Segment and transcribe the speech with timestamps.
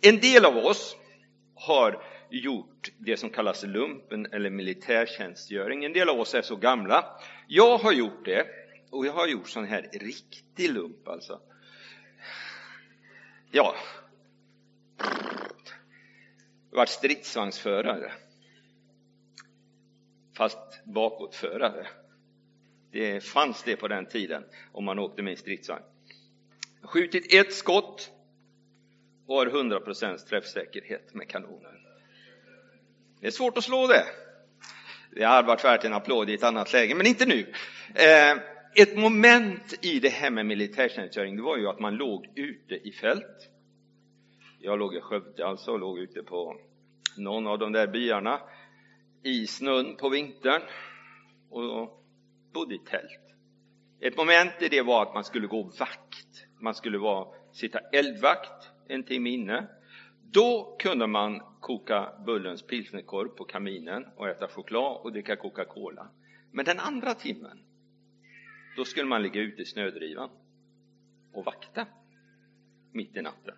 [0.00, 0.96] En del av oss
[1.54, 5.84] har gjort det som kallas lumpen eller militärtjänstgöring.
[5.84, 7.04] En del av oss är så gamla.
[7.46, 8.46] Jag har gjort det
[8.90, 11.40] och jag har gjort sån här riktig lump alltså.
[13.50, 13.74] Ja.
[16.70, 18.12] Varit stridsvagnsförare.
[20.36, 21.86] Fast bakåtförare.
[22.92, 25.84] Det fanns det på den tiden om man åkte med stridsvagn.
[26.82, 28.10] Skjutit ett skott
[29.26, 29.80] och har 100
[30.28, 31.74] träffsäkerhet med kanonen.
[33.20, 34.04] Det är svårt att slå det.
[35.10, 37.52] Det hade varit värt en applåd i ett annat läge, men inte nu.
[37.94, 38.38] Eh,
[38.74, 42.92] ett moment i det här med militärtjänstgöring, det var ju att man låg ute i
[42.92, 43.50] fält.
[44.60, 46.56] Jag låg i Skövde alltså, och låg ute på
[47.16, 48.40] någon av de där byarna
[49.22, 50.62] i snön på vintern
[51.50, 52.04] och
[52.52, 53.20] bodde i tält.
[54.00, 56.46] Ett moment i det var att man skulle gå vakt.
[56.60, 59.66] Man skulle vara, sitta eldvakt en timme inne.
[60.30, 66.08] Då kunde man koka Bullens pilsnerkorv på kaminen och äta choklad och dricka Coca-Cola.
[66.52, 67.58] Men den andra timmen,
[68.76, 70.30] då skulle man ligga ute i snödrivan
[71.32, 71.86] och vakta
[72.92, 73.54] mitt i natten.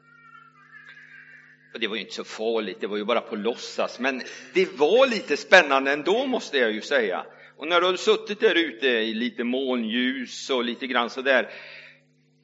[1.75, 4.23] Och det var ju inte så farligt, det var ju bara på låtsas, men
[4.55, 7.27] det var lite spännande ändå måste jag ju säga.
[7.57, 11.49] Och när du hade suttit där ute i lite månljus och lite grann sådär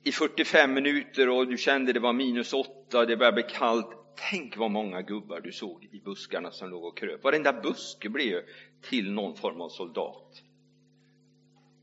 [0.05, 3.87] i 45 minuter och du kände det var minus 8, det började bli kallt.
[4.31, 7.25] Tänk vad många gubbar du såg i buskarna som låg och kröp.
[7.25, 8.43] Varenda buske blev ju
[8.83, 10.43] till någon form av soldat.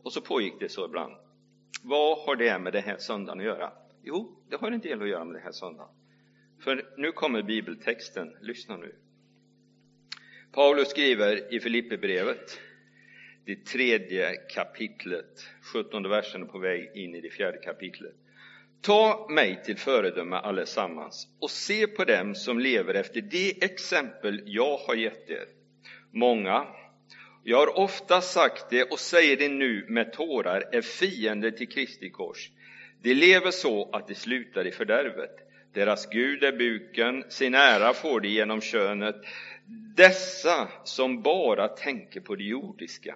[0.03, 1.13] Och så pågick det så ibland.
[1.83, 3.71] Vad har det med den här söndagen att göra?
[4.03, 5.93] Jo, det har en del att göra med den här söndagen.
[6.59, 8.95] För nu kommer bibeltexten, lyssna nu.
[10.51, 12.59] Paulus skriver i Filipperbrevet,
[13.45, 18.15] det tredje kapitlet, 17 versen på väg in i det fjärde kapitlet.
[18.81, 24.77] Ta mig till föredöme allesammans och se på dem som lever efter det exempel jag
[24.77, 25.45] har gett er.
[26.11, 26.67] Många,
[27.43, 32.09] jag har ofta sagt det och säger det nu med tårar, är fiender till Kristi
[32.09, 32.49] kors.
[33.01, 35.35] De lever så att de slutar i fördärvet.
[35.73, 39.15] Deras Gud är buken, sin ära får de genom könet.
[39.95, 43.15] Dessa som bara tänker på det jordiska.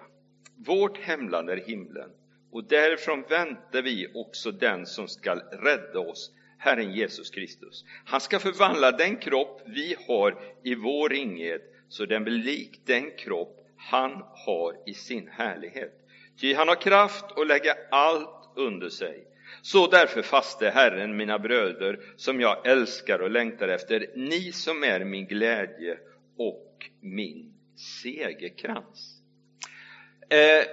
[0.56, 2.10] Vårt hemland är himlen
[2.50, 7.84] och därifrån väntar vi också den som skall rädda oss, Herren Jesus Kristus.
[8.04, 13.10] Han ska förvandla den kropp vi har i vår ringhet så den blir lik den
[13.10, 15.92] kropp han har i sin härlighet.
[16.40, 19.26] Ty han har kraft att lägga allt under sig.
[19.62, 25.04] Så därför faste Herren, mina bröder, som jag älskar och längtar efter, ni som är
[25.04, 25.98] min glädje
[26.36, 27.54] och min
[28.02, 29.15] segerkrans.
[30.28, 30.66] Eh,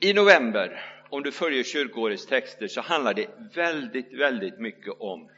[0.00, 5.30] I november, om du följer kyrkoårets texter, så handlar det väldigt, väldigt mycket om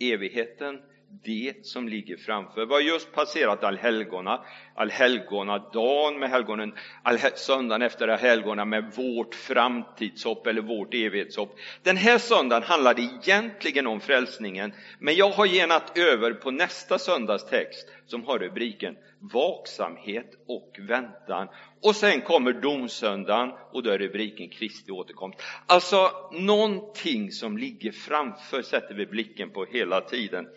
[0.00, 0.80] evigheten,
[1.24, 2.66] det som ligger framför.
[2.66, 10.46] Vi har just passerat allhelgona, allhelgonadagen med helgonen, all söndagen efter allhelgona med vårt framtidshopp
[10.46, 11.58] eller vårt evighetshopp.
[11.82, 16.98] Den här söndagen handlar det egentligen om frälsningen, men jag har genat över på nästa
[16.98, 21.48] söndags text som har rubriken Vaksamhet och väntan.
[21.82, 25.42] Och sen kommer domsöndagen och då är rubriken Kristi återkomst.
[25.66, 30.48] Alltså någonting som ligger framför sätter vi blicken på hela tiden.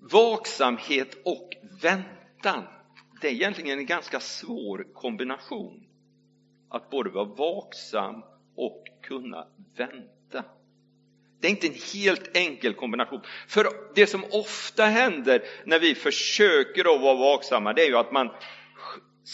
[0.00, 1.50] Vaksamhet och
[1.82, 2.64] väntan.
[3.20, 5.86] Det är egentligen en ganska svår kombination.
[6.70, 8.22] Att både vara vaksam
[8.56, 9.46] och kunna
[9.76, 10.44] vänta.
[11.40, 13.20] Det är inte en helt enkel kombination.
[13.48, 18.12] För det som ofta händer när vi försöker att vara vaksamma, det är ju att
[18.12, 18.30] man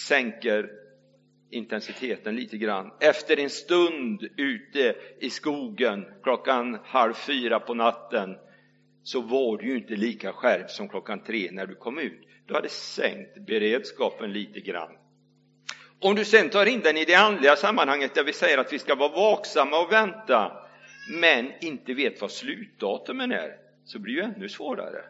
[0.09, 0.86] sänker
[1.57, 2.91] intensiteten lite grann.
[3.01, 8.37] Efter en stund ute i skogen klockan halv fyra på natten
[9.03, 12.21] så var du ju inte lika skärpt som klockan tre när du kom ut.
[12.47, 14.91] Du hade sänkt beredskapen lite grann.
[16.01, 18.79] Om du sen tar in den i det andliga sammanhanget där vi säger att vi
[18.79, 20.53] ska vara vaksamma och vänta,
[21.21, 23.51] men inte vet vad slutdatumen är,
[23.85, 25.05] så blir det ju ännu svårare.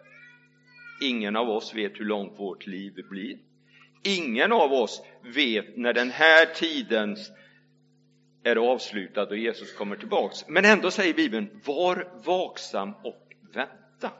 [1.00, 3.38] Ingen av oss vet hur långt vårt liv blir.
[4.06, 5.03] Ingen av oss
[5.35, 7.17] vet när den här tiden
[8.44, 10.49] är avslutad och Jesus kommer tillbaks.
[10.49, 14.11] Men ändå säger Bibeln, var vaksam och vänta.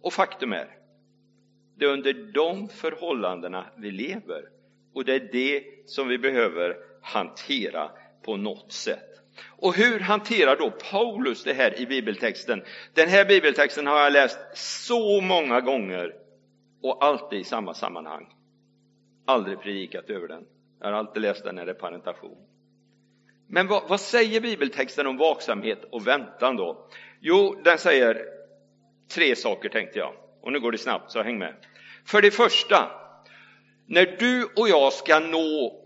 [0.00, 0.68] Och faktum är,
[1.76, 4.42] det är under de förhållandena vi lever
[4.94, 7.90] och det är det som vi behöver hantera
[8.22, 9.08] på något sätt.
[9.48, 12.62] Och hur hanterar då Paulus det här i bibeltexten?
[12.94, 16.21] Den här bibeltexten har jag läst så många gånger
[16.82, 18.34] och alltid i samma sammanhang.
[19.26, 20.44] Aldrig predikat över den.
[20.80, 22.36] Jag har alltid läst den när det är parentation.
[23.48, 26.88] Men vad, vad säger bibeltexten om vaksamhet och väntan då?
[27.20, 28.24] Jo, den säger
[29.14, 30.14] tre saker tänkte jag.
[30.42, 31.54] Och nu går det snabbt, så häng med.
[32.06, 32.90] För det första,
[33.86, 35.81] när du och jag ska nå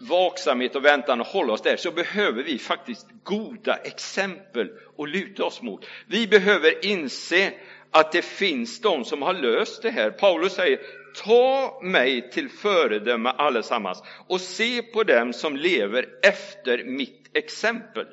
[0.00, 5.44] vaksamhet och väntan och hålla oss där så behöver vi faktiskt goda exempel att luta
[5.44, 5.86] oss mot.
[6.06, 7.52] Vi behöver inse
[7.90, 10.10] att det finns de som har löst det här.
[10.10, 10.78] Paulus säger
[11.24, 18.06] Ta mig till föredöme allesammans och se på dem som lever efter mitt exempel.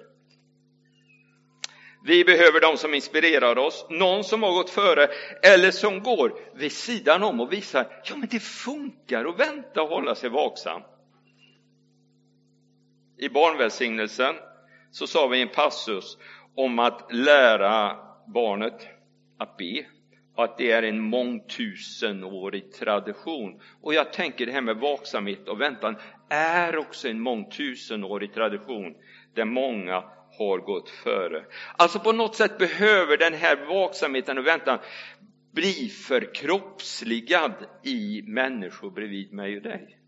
[2.06, 5.08] Vi behöver de som inspirerar oss, någon som har gått före
[5.44, 9.90] eller som går vid sidan om och visar ja men det funkar att vänta och
[9.90, 10.82] hålla sig vaksam.
[13.18, 14.36] I barnvälsignelsen
[14.92, 16.18] så sa vi en passus
[16.56, 17.98] om att lära
[18.28, 18.88] barnet
[19.38, 19.86] att be
[20.36, 23.62] och att det är en mångtusenårig tradition.
[23.82, 25.96] Och jag tänker det här med vaksamhet och väntan
[26.30, 28.96] är också en mångtusenårig tradition
[29.34, 30.04] där många
[30.38, 31.46] har gått före.
[31.78, 34.80] Alltså på något sätt behöver den här vaksamheten och väntan
[35.54, 37.54] bli förkroppsligad
[37.84, 40.00] i människor bredvid mig och dig.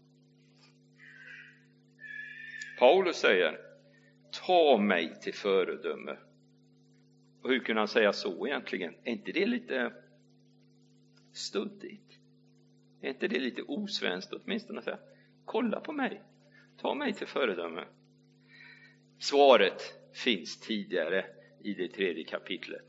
[2.77, 3.59] Paulus säger,
[4.31, 6.17] ta mig till föredöme.
[7.41, 8.95] Och hur kunde han säga så egentligen?
[9.03, 9.93] Är inte det lite
[11.33, 12.19] stöddigt?
[13.01, 14.99] Är inte det lite osvenskt åtminstone att säga,
[15.45, 16.21] kolla på mig,
[16.77, 17.85] ta mig till föredöme?
[19.19, 19.81] Svaret
[20.13, 21.25] finns tidigare
[21.63, 22.85] i det tredje kapitlet.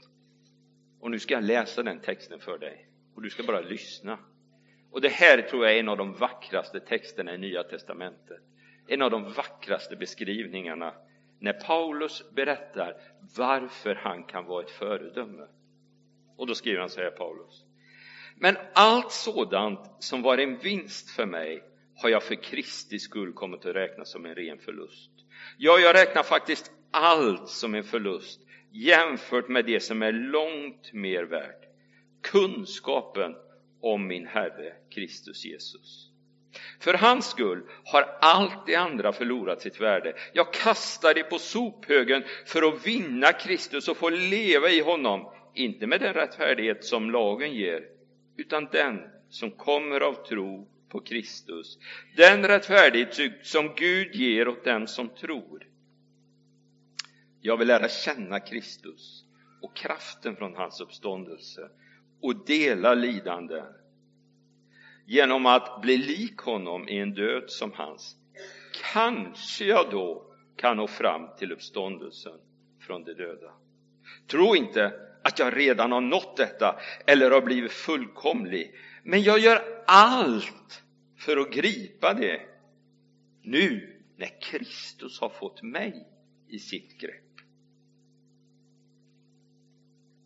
[1.00, 4.18] Och nu ska jag läsa den texten för dig och du ska bara lyssna.
[4.90, 8.42] Och det här tror jag är en av de vackraste texterna i Nya Testamentet.
[8.88, 10.94] En av de vackraste beskrivningarna
[11.38, 12.94] när Paulus berättar
[13.36, 15.46] varför han kan vara ett föredöme.
[16.36, 17.64] Och då skriver han så här, Paulus.
[18.36, 21.62] Men allt sådant som var en vinst för mig
[21.94, 25.10] har jag för Kristi skull kommit att räkna som en ren förlust.
[25.56, 31.22] Ja, jag räknar faktiskt allt som en förlust jämfört med det som är långt mer
[31.22, 31.64] värt.
[32.22, 33.34] Kunskapen
[33.80, 36.07] om min Herre Kristus Jesus.
[36.80, 40.14] För hans skull har allt det andra förlorat sitt värde.
[40.32, 45.86] Jag kastar det på sophögen för att vinna Kristus och få leva i honom, inte
[45.86, 47.84] med den rättfärdighet som lagen ger,
[48.36, 49.00] utan den
[49.30, 51.78] som kommer av tro på Kristus.
[52.16, 55.66] Den rättfärdighet som Gud ger åt den som tror.
[57.40, 59.24] Jag vill lära känna Kristus
[59.62, 61.70] och kraften från hans uppståndelse
[62.22, 63.64] och dela lidanden
[65.08, 68.16] genom att bli lik honom i en död som hans.
[68.92, 72.40] Kanske jag då kan nå fram till uppståndelsen
[72.80, 73.52] från de döda.
[74.26, 74.92] Tro inte
[75.24, 80.82] att jag redan har nått detta eller har blivit fullkomlig, men jag gör allt
[81.16, 82.40] för att gripa det
[83.42, 86.08] nu när Kristus har fått mig
[86.48, 87.24] i sitt grepp.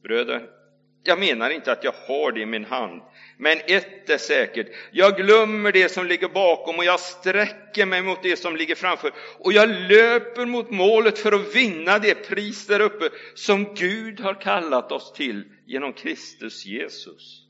[0.02, 0.61] Bröder,
[1.02, 3.02] jag menar inte att jag har det i min hand,
[3.36, 8.22] men ett är säkert, jag glömmer det som ligger bakom och jag sträcker mig mot
[8.22, 12.80] det som ligger framför och jag löper mot målet för att vinna det pris där
[12.80, 17.46] uppe som Gud har kallat oss till genom Kristus Jesus.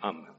[0.00, 0.32] Amen.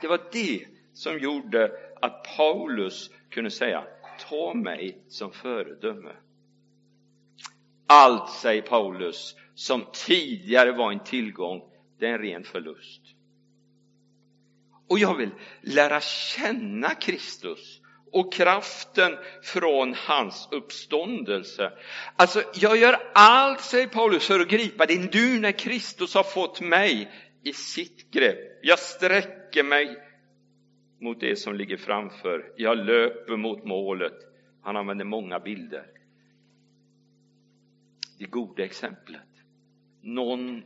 [0.00, 3.84] Det var det som gjorde att Paulus kunde säga,
[4.28, 6.12] ta mig som föredöme.
[7.86, 11.62] Allt, säger Paulus, som tidigare var en tillgång,
[11.98, 13.02] det är en ren förlust.
[14.88, 17.80] Och jag vill lära känna Kristus
[18.12, 21.72] och kraften från hans uppståndelse.
[22.16, 26.60] Alltså, jag gör allt, säger Paulus, för att gripa din du när Kristus har fått
[26.60, 27.12] mig
[27.42, 28.58] i sitt grepp.
[28.62, 29.96] Jag sträcker mig
[31.00, 32.52] mot det som ligger framför.
[32.56, 34.18] Jag löper mot målet.
[34.62, 35.86] Han använder många bilder.
[38.18, 39.27] Det goda exemplet.
[40.14, 40.62] Någon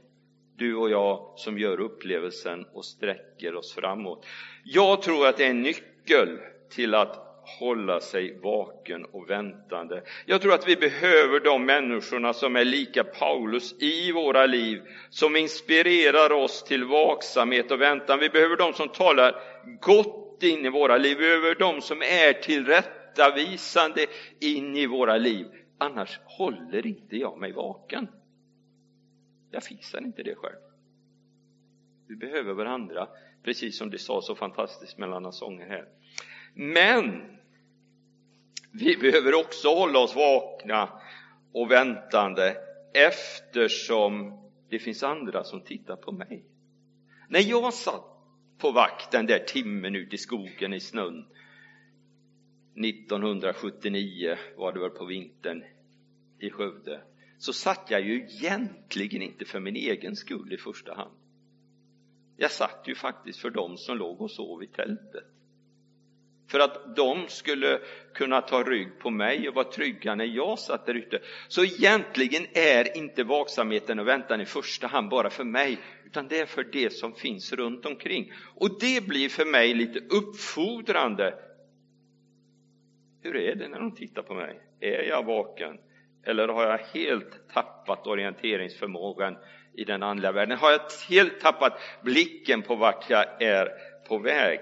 [0.57, 4.27] du och jag som gör upplevelsen och sträcker oss framåt.
[4.65, 6.39] Jag tror att det är en nyckel
[6.71, 7.17] till att
[7.61, 10.03] hålla sig vaken och väntande.
[10.27, 15.37] Jag tror att vi behöver de människorna som är lika Paulus i våra liv, som
[15.37, 18.19] inspirerar oss till vaksamhet och väntan.
[18.19, 19.35] Vi behöver de som talar
[19.81, 21.19] gott in i våra liv.
[21.19, 24.07] Vi behöver de som är tillrättavisande
[24.41, 25.47] in i våra liv.
[25.79, 28.09] Annars håller inte jag mig vaken.
[29.53, 30.57] Jag fixar inte det själv.
[32.09, 33.09] Vi behöver varandra,
[33.43, 35.89] precis som det sa så fantastiskt mellan sånger här.
[36.55, 37.39] Men
[38.73, 41.01] vi behöver också hålla oss vakna
[41.53, 42.57] och väntande
[42.95, 46.45] eftersom det finns andra som tittar på mig.
[47.29, 48.05] När jag satt
[48.59, 51.27] på vakt den där timmen ute i skogen i snön
[52.85, 55.65] 1979 var det väl på vintern
[56.39, 57.01] i Skövde
[57.43, 61.11] så satt jag ju egentligen inte för min egen skull i första hand.
[62.37, 65.25] Jag satt ju faktiskt för dem som låg och sov i tältet.
[66.49, 67.81] För att de skulle
[68.15, 71.21] kunna ta rygg på mig och vara trygga när jag satt där ute.
[71.49, 76.41] Så egentligen är inte vaksamheten och väntan i första hand bara för mig, utan det
[76.41, 78.33] är för det som finns runt omkring.
[78.55, 81.35] Och det blir för mig lite uppfordrande.
[83.23, 84.61] Hur är det när de tittar på mig?
[84.81, 85.79] Är jag vaken?
[86.25, 89.37] Eller har jag helt tappat orienteringsförmågan
[89.75, 90.59] i den andliga världen?
[90.59, 93.69] Har jag helt tappat blicken på vart jag är
[94.09, 94.61] på väg?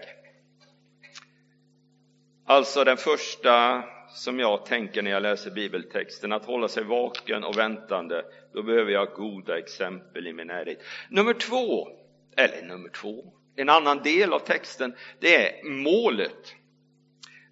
[2.47, 7.59] Alltså den första som jag tänker när jag läser bibeltexten, att hålla sig vaken och
[7.59, 10.83] väntande, då behöver jag goda exempel i min närhet.
[11.09, 11.89] Nummer två,
[12.37, 13.25] eller nummer två,
[13.57, 16.55] en annan del av texten, det är målet.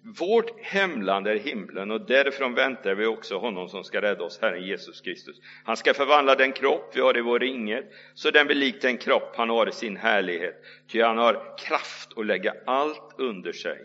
[0.03, 4.63] Vårt hemland är himlen och därifrån väntar vi också honom som ska rädda oss, Herren
[4.63, 5.35] Jesus Kristus.
[5.63, 8.97] Han ska förvandla den kropp vi har i vår ringe så den blir lik den
[8.97, 10.55] kropp han har i sin härlighet.
[10.87, 13.79] Ty han har kraft att lägga allt under sig.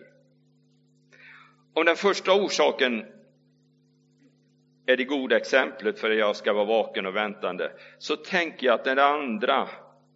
[1.74, 3.04] Om den första orsaken
[4.86, 8.74] är det goda exemplet för att jag ska vara vaken och väntande, så tänker jag
[8.74, 9.68] att den andra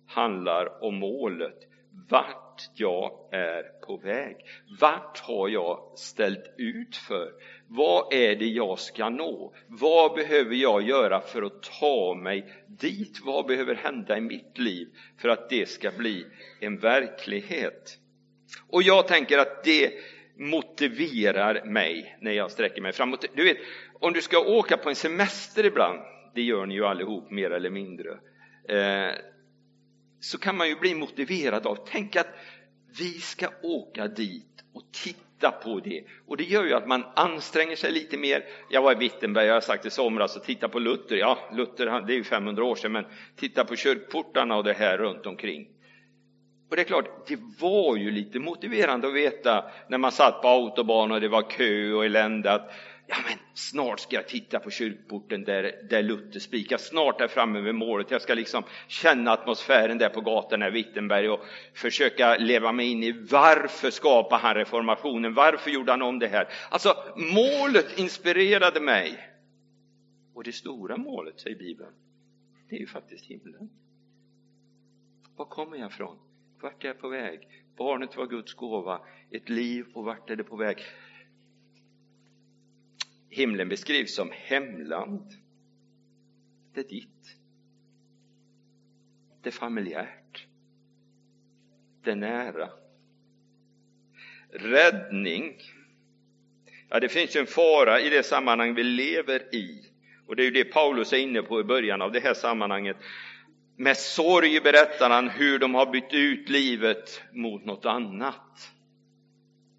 [0.07, 1.59] handlar om målet.
[2.09, 4.37] Vart vart jag är på väg.
[4.81, 7.33] Vart har jag ställt ut för?
[7.69, 9.55] Vad är det jag ska nå?
[9.67, 13.21] Vad behöver jag göra för att ta mig dit?
[13.25, 14.88] Vad behöver hända i mitt liv
[15.21, 16.27] för att det ska bli
[16.61, 17.99] en verklighet?
[18.69, 19.93] Och jag tänker att det
[20.37, 23.25] motiverar mig när jag sträcker mig framåt.
[23.35, 23.59] Du vet,
[24.00, 25.99] om du ska åka på en semester ibland,
[26.35, 28.11] det gör ni ju allihop mer eller mindre,
[28.69, 29.15] eh,
[30.20, 32.28] så kan man ju bli motiverad av, tänk att
[32.98, 36.04] vi ska åka dit och titta på det.
[36.26, 38.44] Och det gör ju att man anstränger sig lite mer.
[38.70, 41.16] Jag var i Wittenberg, jag har sagt i somras, och titta på Luther.
[41.16, 43.04] Ja, Luther det är ju 500 år sedan, men
[43.37, 45.68] titta på kyrkportarna och det här runt omkring.
[46.70, 50.48] Och det är klart, det var ju lite motiverande att veta när man satt på
[50.48, 52.70] autobahn och det var kö och elände att
[53.09, 56.77] ja, men snart ska jag titta på kyrkporten där, där Luther spikar.
[56.77, 58.11] Snart är framme vid målet.
[58.11, 63.03] Jag ska liksom känna atmosfären där på gatan i Wittenberg och försöka leva mig in
[63.03, 65.35] i varför skapade han reformationen?
[65.35, 66.49] Varför gjorde han om det här?
[66.71, 69.31] Alltså, målet inspirerade mig.
[70.35, 71.93] Och det stora målet, säger Bibeln,
[72.69, 73.71] det är ju faktiskt himlen.
[75.37, 76.19] Var kommer jag ifrån?
[76.61, 77.49] Vart är jag på väg?
[77.77, 79.00] Barnet var Guds gåva,
[79.31, 80.79] ett liv och vart är det på väg?
[83.30, 85.32] Himlen beskrivs som hemland.
[86.75, 87.37] Det är ditt.
[89.42, 90.47] Det är familjärt.
[92.04, 92.70] Det är nära.
[94.50, 95.56] Räddning.
[96.88, 99.88] Ja, det finns ju en fara i det sammanhang vi lever i.
[100.26, 102.97] Och det är ju det Paulus är inne på i början av det här sammanhanget.
[103.76, 108.73] Med sorg berättar han hur de har bytt ut livet mot något annat.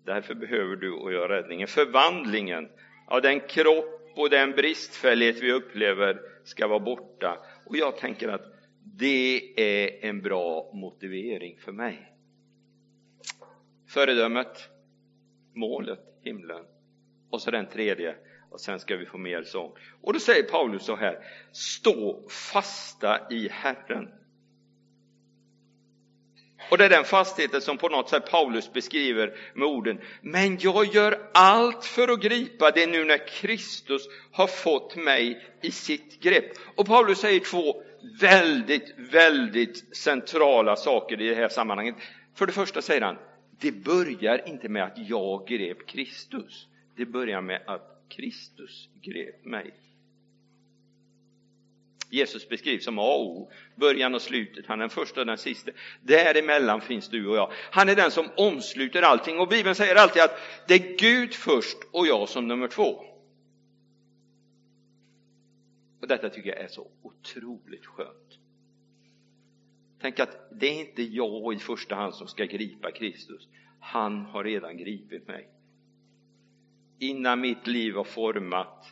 [0.06, 1.68] Därför behöver du och jag räddningen.
[1.68, 2.70] Förvandlingen
[3.10, 7.38] av den kropp och den bristfällighet vi upplever ska vara borta.
[7.66, 12.13] Och jag tänker att det är en bra motivering för mig.
[13.88, 14.70] Föredömet,
[15.54, 16.66] målet, himlen.
[17.30, 18.16] Och så den tredje,
[18.51, 19.72] och sen ska vi få mer sång.
[20.01, 21.18] Och då säger Paulus så här,
[21.51, 24.10] stå fasta i Herren.
[26.70, 30.86] Och det är den fastheten som på något sätt Paulus beskriver med orden, men jag
[30.86, 36.52] gör allt för att gripa det nu när Kristus har fått mig i sitt grepp.
[36.76, 37.84] Och Paulus säger två
[38.22, 41.96] väldigt, väldigt centrala saker i det här sammanhanget.
[42.36, 43.18] För det första säger han,
[43.60, 46.68] det börjar inte med att jag grep Kristus.
[46.96, 49.74] Det börjar med att Kristus grep mig.
[52.10, 55.38] Jesus beskrivs som A och O, början och slutet, han är den första och den
[55.38, 55.72] sista.
[56.01, 57.51] Däremellan finns du och jag.
[57.72, 61.78] Han är den som omsluter allting och Bibeln säger alltid att det är Gud först
[61.92, 63.06] och jag som nummer två.
[66.01, 68.39] Och detta tycker jag är så otroligt skönt.
[70.01, 73.48] Tänk att det är inte jag i första hand som ska gripa Kristus.
[73.80, 75.50] Han har redan gripit mig
[77.00, 78.86] innan mitt liv var format,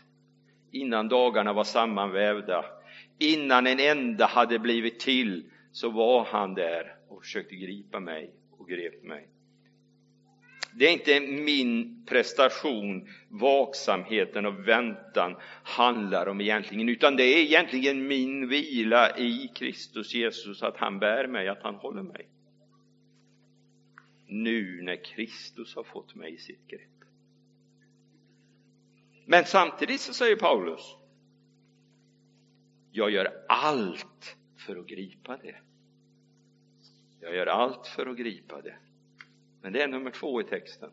[0.82, 2.66] innan dagarna var sammanvävda,
[3.20, 8.70] innan en enda hade blivit till, så var han där och försökte gripa mig och
[8.70, 9.28] grep mig.
[10.74, 18.08] Det är inte min prestation, vaksamheten och väntan handlar om egentligen, utan det är egentligen
[18.08, 22.28] min vila i Kristus Jesus, att han bär mig, att han håller mig.
[24.28, 26.97] Nu när Kristus har fått mig i sitt grepp.
[29.30, 30.96] Men samtidigt så säger Paulus,
[32.92, 35.56] Jag gör allt för att gripa det.
[37.22, 38.76] Jag gör allt för att gripa det.
[39.62, 40.90] Men det är nummer två i texten.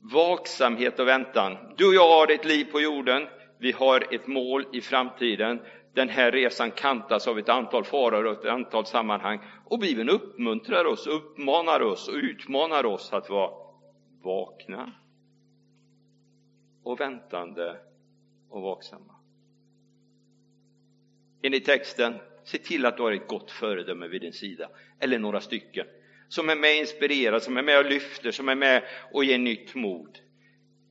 [0.00, 1.74] Vaksamhet och väntan.
[1.76, 3.26] Du och jag har ett liv på jorden.
[3.58, 5.60] Vi har ett mål i framtiden.
[5.94, 9.40] Den här resan kantas av ett antal faror och ett antal sammanhang.
[9.64, 13.50] Och Bibeln uppmuntrar oss, uppmanar oss och utmanar oss att vara
[14.22, 14.92] vakna
[16.84, 17.80] och väntande
[18.48, 19.14] och vaksamma.
[21.42, 22.14] Enligt texten,
[22.44, 25.86] se till att du har ett gott föredöme vid din sida, eller några stycken,
[26.28, 29.38] som är med och inspirerar, som är med och lyfter, som är med och ger
[29.38, 30.18] nytt mod.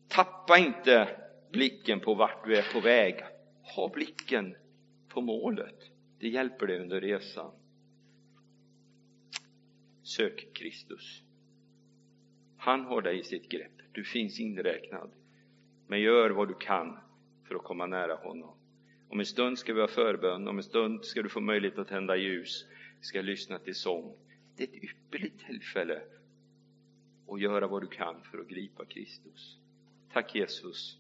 [0.08, 1.10] Tappa inte
[1.52, 3.24] blicken på vart du är på väg.
[3.76, 4.56] Ha blicken
[5.10, 5.80] på målet.
[6.20, 7.52] Det hjälper dig under resan.
[10.04, 11.22] Sök Kristus.
[12.58, 13.72] Han har dig i sitt grepp.
[13.92, 15.12] Du finns inräknad.
[15.94, 17.00] Men gör vad du kan
[17.48, 18.58] för att komma nära honom.
[19.10, 21.88] Om en stund ska vi ha förbön, om en stund ska du få möjlighet att
[21.88, 22.66] tända ljus,
[23.00, 24.16] vi ska lyssna till sång.
[24.58, 26.02] Det är ett ypperligt tillfälle
[27.28, 29.58] att göra vad du kan för att gripa Kristus.
[30.14, 30.98] Tack Jesus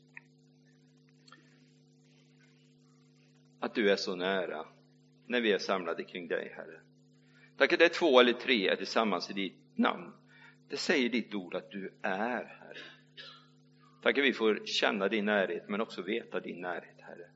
[3.60, 4.66] att du är så nära
[5.28, 6.80] när vi är samlade kring dig, Herre.
[7.58, 10.12] Tack att det är två eller tre är tillsammans i ditt namn.
[10.70, 12.93] Det säger ditt ord att du är, Herre.
[14.04, 17.33] Tack att vi får känna din närhet men också veta din närhet, Herre.